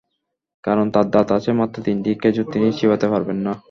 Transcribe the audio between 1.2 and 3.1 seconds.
আছে মাত্র তিনটি, খেজুর তিনি চিবাতে